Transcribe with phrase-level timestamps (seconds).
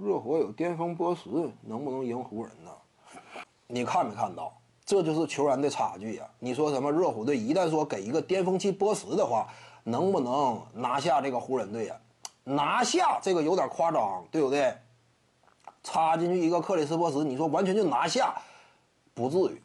[0.00, 1.28] 热火有巅峰波什，
[1.62, 2.70] 能不能赢湖人呢？
[3.66, 4.52] 你看没看到？
[4.86, 6.26] 这就是球员的差距呀！
[6.38, 6.90] 你说什么？
[6.90, 9.48] 热火队一旦说给一个巅峰期波什的话，
[9.82, 11.96] 能不能拿下这个湖人队呀？
[12.44, 14.74] 拿下这个有点夸张，对不对？
[15.82, 18.34] 插进去一个克里斯波什，你说完全就拿下，
[19.14, 19.60] 不至于。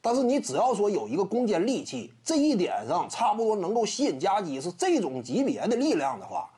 [0.00, 6.50] 但是你只要说有一个攻坚利器，这一点上差不多能够吸引夹击，是这种级别的力量的话，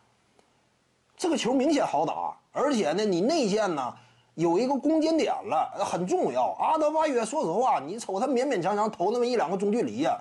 [1.16, 2.36] 这个球明显好打。
[2.56, 3.94] 而且呢，你内线呢
[4.34, 6.56] 有一个攻坚点了，很重要。
[6.58, 10.18] 阿德巴约，说实话，你瞅他勉勉强强投那么一两个中距离呀，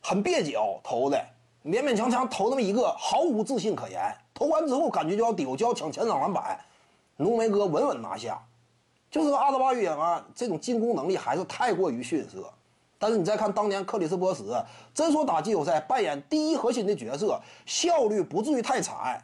[0.00, 1.22] 很蹩脚投的，
[1.62, 4.00] 勉勉强强投那么一个，毫无自信可言。
[4.32, 6.58] 投完之后感觉就要丢，就要抢前场篮板，
[7.18, 8.40] 浓眉哥稳稳拿下。
[9.10, 12.50] 就是阿德巴约啊，这种进攻能力还是太过于逊色。
[12.98, 14.44] 但是你再看当年克里斯波什，
[14.94, 19.22] 真说打季后赛扮演第一核心的角色，效率不至于太惨。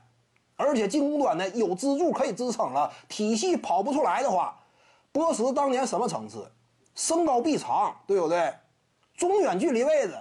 [0.57, 4.59] 而且进攻端呢有支柱可以支撑了，体系跑不出来的话，
[5.13, 6.51] 波什当年什么层次？
[6.95, 8.55] 身高臂长，对不对？
[9.17, 10.19] 中远距离位置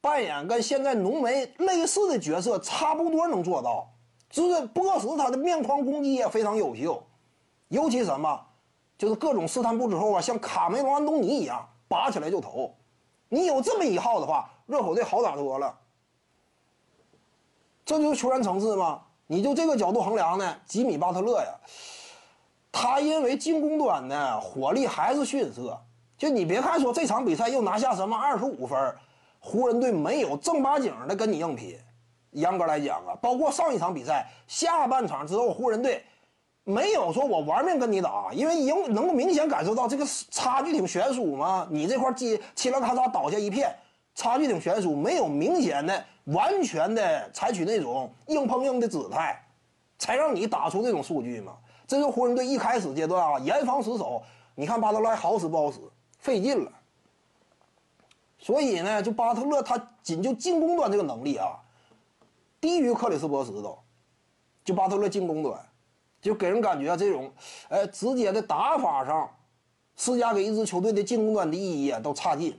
[0.00, 3.88] 扮演跟现在浓眉类似的角色，差不多能做到。
[4.28, 7.02] 就是波什他的面框攻击也非常优秀，
[7.68, 8.46] 尤其什么，
[8.98, 12.74] 就是各种试探步之后啊，像卡梅隆安东尼一样拔起来就投。
[13.28, 15.78] 你有这么一号的话，热火队好打多了。
[17.84, 19.02] 这就是球员层次吗？
[19.26, 20.56] 你就这个角度衡量呢？
[20.66, 21.48] 吉米巴特勒呀，
[22.70, 25.78] 他因为进攻端呢火力还是逊色。
[26.16, 28.94] 就你别看说这场比赛又拿下什么二十五分，
[29.38, 31.78] 湖人队没有正八经的跟你硬拼。
[32.30, 36.04] 严格来讲啊，包括上一场比赛下半场之后，湖人队
[36.64, 41.66] 没有说我玩命跟你打，因为赢能够明显感受到这个差距挺悬殊嘛。
[41.70, 43.74] 你这块击嘁啦咔嚓倒下一片，
[44.16, 46.04] 差距挺悬殊，没有明显的。
[46.24, 49.40] 完全的采取那种硬碰硬的姿态，
[49.96, 51.56] 才让你打出这种数据嘛？
[51.86, 54.20] 这是湖人队一开始阶段啊，严防死守。
[54.56, 55.78] 你看巴特勒好使不好使，
[56.18, 56.72] 费劲了。
[58.38, 61.60] 所以呢，就巴特勒他仅就进攻端这个能力啊，
[62.60, 63.78] 低于克里斯波什都。
[64.64, 65.64] 就巴特勒进攻端，
[66.20, 67.30] 就给人感觉这种，
[67.68, 69.30] 呃，直接的打法上，
[69.94, 72.58] 施加给一支球队的进攻端的意义啊，都差劲。